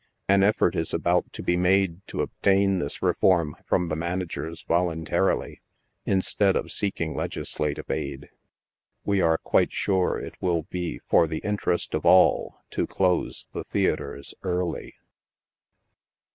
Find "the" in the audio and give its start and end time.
3.89-3.95, 11.27-11.37, 13.53-13.63